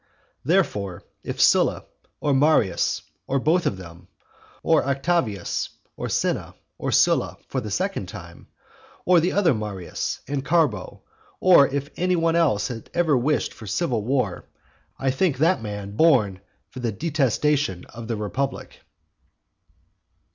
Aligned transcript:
Therefore, 0.43 1.03
if 1.21 1.39
Sylla, 1.39 1.85
or 2.21 2.33
Marius, 2.33 3.03
or 3.27 3.37
both 3.39 3.67
of 3.67 3.77
them, 3.77 4.07
or 4.63 4.83
Octavius, 4.83 5.69
or 5.95 6.09
Cinna, 6.09 6.55
or 6.79 6.91
Sylla 6.91 7.37
for 7.49 7.61
the 7.61 7.69
second 7.69 8.07
time, 8.09 8.47
or 9.05 9.19
the 9.19 9.31
other 9.31 9.53
Marius 9.53 10.21
and 10.27 10.43
Carbo, 10.43 11.03
or 11.39 11.67
if 11.67 11.91
any 11.97 12.15
one 12.15 12.35
else 12.35 12.69
has 12.69 12.85
ever 12.95 13.15
wished 13.15 13.53
for 13.53 13.67
civil 13.67 14.03
war, 14.03 14.45
I 14.97 15.11
think 15.11 15.37
that 15.37 15.61
man 15.61 15.89
a 15.89 15.91
citizen 15.91 15.97
born 15.97 16.41
for 16.71 16.79
the 16.79 16.91
detestation 16.91 17.85
of 17.85 18.07
the 18.07 18.15
republic. 18.15 18.79